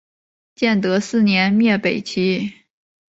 [0.55, 2.51] 建德四年灭北齐。